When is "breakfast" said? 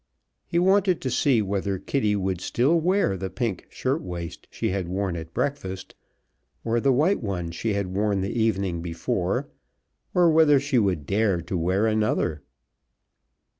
5.31-5.93